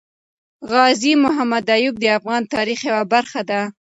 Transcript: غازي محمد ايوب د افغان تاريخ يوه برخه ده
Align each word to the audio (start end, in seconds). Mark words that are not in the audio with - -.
غازي 0.71 1.11
محمد 1.23 1.65
ايوب 1.77 1.95
د 1.99 2.05
افغان 2.17 2.41
تاريخ 2.55 2.79
يوه 2.89 3.03
برخه 3.13 3.41
ده 3.49 3.61